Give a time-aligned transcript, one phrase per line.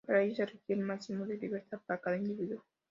[0.07, 2.63] Para ello se requiere el máximo de libertad para cada individuo.